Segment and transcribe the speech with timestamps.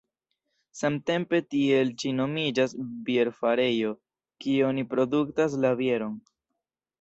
[0.77, 2.73] Samtempe tiel ĉi nomiĝas
[3.09, 3.93] bierfarejo,
[4.47, 6.19] kie oni produktas la bieron.